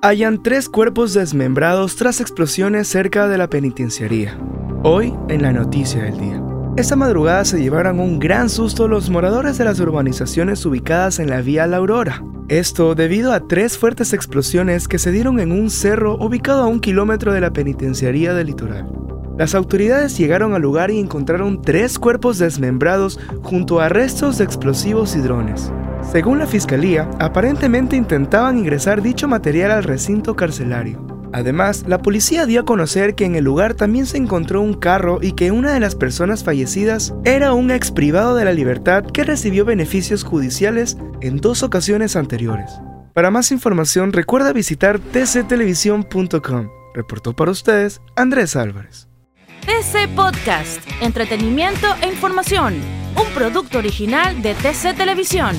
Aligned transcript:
Hallan 0.00 0.44
tres 0.44 0.68
cuerpos 0.68 1.12
desmembrados 1.12 1.96
tras 1.96 2.20
explosiones 2.20 2.86
cerca 2.86 3.26
de 3.26 3.36
la 3.36 3.50
penitenciaría. 3.50 4.38
Hoy 4.84 5.12
en 5.28 5.42
la 5.42 5.52
noticia 5.52 6.04
del 6.04 6.20
día. 6.20 6.40
Esta 6.76 6.94
madrugada 6.94 7.44
se 7.44 7.60
llevaron 7.60 7.98
un 7.98 8.20
gran 8.20 8.48
susto 8.48 8.86
los 8.86 9.10
moradores 9.10 9.58
de 9.58 9.64
las 9.64 9.80
urbanizaciones 9.80 10.64
ubicadas 10.64 11.18
en 11.18 11.28
la 11.28 11.40
vía 11.40 11.66
La 11.66 11.78
Aurora. 11.78 12.22
Esto 12.46 12.94
debido 12.94 13.32
a 13.32 13.48
tres 13.48 13.76
fuertes 13.76 14.12
explosiones 14.12 14.86
que 14.86 15.00
se 15.00 15.10
dieron 15.10 15.40
en 15.40 15.50
un 15.50 15.68
cerro 15.68 16.14
ubicado 16.14 16.62
a 16.62 16.68
un 16.68 16.78
kilómetro 16.78 17.32
de 17.32 17.40
la 17.40 17.52
penitenciaría 17.52 18.34
del 18.34 18.46
litoral. 18.46 18.88
Las 19.36 19.56
autoridades 19.56 20.16
llegaron 20.16 20.54
al 20.54 20.62
lugar 20.62 20.92
y 20.92 21.00
encontraron 21.00 21.60
tres 21.60 21.98
cuerpos 21.98 22.38
desmembrados 22.38 23.18
junto 23.42 23.80
a 23.80 23.88
restos 23.88 24.38
de 24.38 24.44
explosivos 24.44 25.16
y 25.16 25.22
drones. 25.22 25.72
Según 26.02 26.38
la 26.38 26.46
fiscalía, 26.46 27.08
aparentemente 27.18 27.96
intentaban 27.96 28.58
ingresar 28.58 29.02
dicho 29.02 29.28
material 29.28 29.70
al 29.70 29.84
recinto 29.84 30.36
carcelario. 30.36 31.06
Además, 31.32 31.84
la 31.86 31.98
policía 31.98 32.46
dio 32.46 32.62
a 32.62 32.64
conocer 32.64 33.14
que 33.14 33.24
en 33.24 33.34
el 33.34 33.44
lugar 33.44 33.74
también 33.74 34.06
se 34.06 34.16
encontró 34.16 34.62
un 34.62 34.74
carro 34.74 35.18
y 35.20 35.32
que 35.32 35.50
una 35.50 35.72
de 35.72 35.80
las 35.80 35.94
personas 35.94 36.42
fallecidas 36.42 37.14
era 37.24 37.52
un 37.52 37.70
ex 37.70 37.90
privado 37.90 38.34
de 38.34 38.44
la 38.44 38.52
libertad 38.52 39.04
que 39.04 39.24
recibió 39.24 39.64
beneficios 39.64 40.24
judiciales 40.24 40.96
en 41.20 41.36
dos 41.36 41.62
ocasiones 41.62 42.16
anteriores. 42.16 42.70
Para 43.12 43.30
más 43.30 43.52
información 43.52 44.12
recuerda 44.12 44.52
visitar 44.52 45.00
tctelevisión.com. 45.00 46.68
Reportó 46.94 47.34
para 47.34 47.50
ustedes 47.50 48.00
Andrés 48.16 48.56
Álvarez. 48.56 49.08
TC 49.66 50.08
Podcast, 50.16 50.80
entretenimiento 51.02 51.86
e 52.00 52.08
información, 52.08 52.74
un 53.16 53.34
producto 53.34 53.78
original 53.78 54.40
de 54.40 54.54
TC 54.54 54.96
Televisión. 54.96 55.56